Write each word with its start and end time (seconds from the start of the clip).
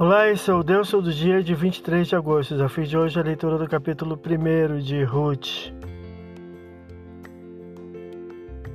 Olá, 0.00 0.30
esse 0.30 0.50
é 0.50 0.54
o 0.54 0.62
Deus 0.62 0.90
Todo 0.90 1.12
Dia 1.12 1.42
de 1.42 1.54
23 1.54 2.08
de 2.08 2.16
agosto. 2.16 2.56
Já 2.56 2.70
fiz 2.70 2.88
de 2.88 2.96
hoje 2.96 3.20
a 3.20 3.22
leitura 3.22 3.58
do 3.58 3.68
capítulo 3.68 4.18
1 4.18 4.78
de 4.78 5.04
Ruth. 5.04 5.74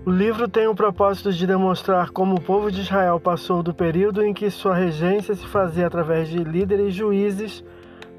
O 0.06 0.12
livro 0.12 0.48
tem 0.48 0.68
o 0.68 0.76
propósito 0.76 1.34
de 1.34 1.48
demonstrar 1.48 2.12
como 2.12 2.36
o 2.36 2.40
povo 2.42 2.72
de 2.72 2.82
Israel 2.82 3.20
passou 3.20 3.64
do 3.64 3.74
período 3.74 4.24
em 4.24 4.36
que 4.36 4.52
sua 4.52 4.76
regência 4.76 5.34
se 5.34 5.48
fazia 5.48 5.88
através 5.88 6.30
de 6.30 6.44
líderes 6.44 6.94
juízes 6.94 7.64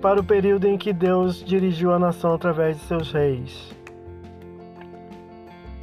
para 0.02 0.20
o 0.20 0.24
período 0.24 0.66
em 0.66 0.76
que 0.76 0.92
Deus 0.92 1.44
dirigiu 1.44 1.92
a 1.92 2.00
nação 2.00 2.34
através 2.34 2.76
de 2.76 2.82
seus 2.86 3.12
reis. 3.12 3.72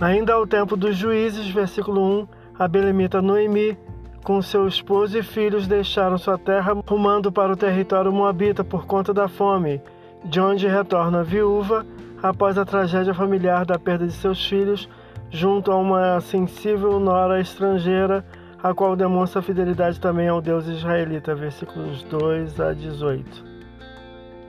Ainda 0.01 0.33
ao 0.33 0.45
tempo 0.45 0.75
dos 0.75 0.97
juízes, 0.97 1.47
versículo 1.47 2.19
1, 2.19 2.27
a 2.59 2.67
belemita 2.67 3.21
Noemi 3.21 3.77
com 4.23 4.41
seu 4.41 4.67
esposo 4.67 5.17
e 5.17 5.23
filhos 5.23 5.67
deixaram 5.67 6.17
sua 6.17 6.37
terra 6.37 6.73
rumando 6.87 7.31
para 7.31 7.51
o 7.51 7.57
território 7.57 8.11
moabita 8.11 8.63
por 8.63 8.85
conta 8.85 9.13
da 9.13 9.27
fome, 9.27 9.81
de 10.23 10.39
onde 10.39 10.67
retorna 10.67 11.23
viúva 11.23 11.85
após 12.21 12.57
a 12.57 12.63
tragédia 12.63 13.13
familiar 13.13 13.65
da 13.65 13.77
perda 13.77 14.07
de 14.07 14.13
seus 14.13 14.47
filhos, 14.47 14.89
junto 15.29 15.71
a 15.71 15.75
uma 15.75 16.21
sensível 16.21 16.99
nora 16.99 17.41
estrangeira, 17.41 18.25
a 18.61 18.73
qual 18.73 18.95
demonstra 18.95 19.41
fidelidade 19.41 19.99
também 19.99 20.29
ao 20.29 20.41
Deus 20.41 20.67
israelita, 20.67 21.35
versículos 21.35 22.01
2 22.03 22.61
a 22.61 22.73
18. 22.73 23.43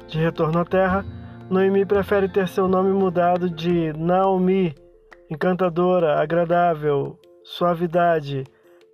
De 0.07 0.19
retorno 0.19 0.61
à 0.61 0.65
terra, 0.65 1.05
Noemi 1.51 1.85
prefere 1.85 2.29
ter 2.29 2.47
seu 2.47 2.69
nome 2.69 2.93
mudado 2.93 3.51
de 3.51 3.93
Naomi, 3.95 4.73
encantadora, 5.29 6.21
agradável, 6.21 7.19
suavidade, 7.43 8.45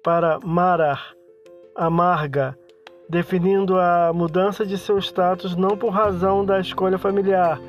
para 0.02 0.38
Marar, 0.40 1.12
amarga, 1.76 2.56
definindo 3.08 3.78
a 3.78 4.12
mudança 4.12 4.64
de 4.64 4.78
seu 4.78 4.98
status 4.98 5.56
não 5.56 5.76
por 5.76 5.90
razão 5.90 6.44
da 6.44 6.60
escolha 6.60 6.98
familiar, 6.98 7.60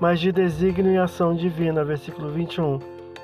mas 0.00 0.20
de 0.20 0.32
desígnio 0.32 0.92
e 0.92 0.98
ação 0.98 1.34
divina. 1.34 1.84
Versículo 1.84 2.30
21. 2.30 2.78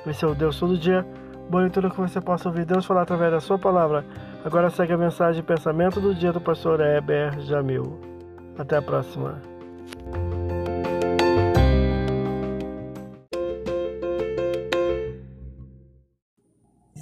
Esse 0.07 0.25
é 0.25 0.29
o 0.29 0.35
Deus 0.35 0.59
todo 0.59 0.79
dia. 0.79 1.07
Boa 1.49 1.63
leitura 1.63 1.91
que 1.91 2.01
você 2.01 2.21
possa 2.21 2.49
ouvir 2.49 2.65
Deus 2.65 2.85
falar 2.85 3.03
através 3.03 3.33
da 3.33 3.41
sua 3.41 3.59
palavra. 3.59 4.05
Agora 4.45 4.71
segue 4.71 4.93
a 4.93 4.99
mensagem 4.99 5.41
e 5.41 5.45
pensamento 5.45 6.01
do 6.01 6.15
dia 6.15 6.33
do 6.33 6.41
pastor 6.41 6.81
Heber 6.81 7.41
Jamil. 7.41 8.01
Até 8.59 8.77
a 8.77 8.83
próxima. 8.83 9.41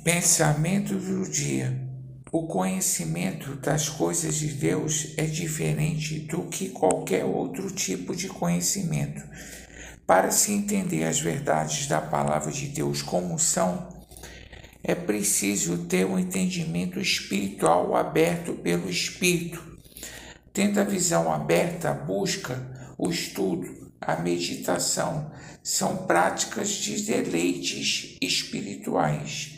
Pensamento 0.05 0.95
do 0.95 1.29
dia. 1.29 1.77
O 2.31 2.47
conhecimento 2.47 3.57
das 3.57 3.89
coisas 3.89 4.37
de 4.37 4.49
Deus 4.49 5.15
é 5.17 5.25
diferente 5.25 6.21
do 6.21 6.45
que 6.45 6.69
qualquer 6.69 7.25
outro 7.25 7.71
tipo 7.71 8.15
de 8.15 8.29
conhecimento. 8.29 9.23
Para 10.07 10.31
se 10.31 10.53
entender 10.53 11.05
as 11.05 11.21
verdades 11.21 11.87
da 11.87 12.01
palavra 12.01 12.53
de 12.53 12.69
Deus 12.69 13.03
como 13.03 13.39
são, 13.39 13.89
é 14.83 14.95
preciso 14.95 15.79
ter 15.87 16.07
um 16.07 16.19
entendimento 16.19 17.01
espiritual 17.01 17.97
aberto 17.97 18.55
pelo 18.55 18.89
Espírito. 18.89 19.63
Tendo 20.53 20.81
a 20.81 20.85
visão 20.85 21.31
aberta, 21.33 21.91
a 21.91 21.95
busca, 21.95 22.95
o 22.97 23.11
estudo, 23.11 23.93
a 24.01 24.17
meditação 24.17 25.31
são 25.63 26.07
práticas 26.07 26.71
de 26.71 27.03
deleites 27.03 28.17
espirituais 28.23 29.58